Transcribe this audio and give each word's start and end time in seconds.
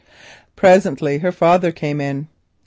Presently 0.55 1.19
her 1.19 1.31
father 1.31 1.71
came 1.71 2.01
in. 2.01 2.27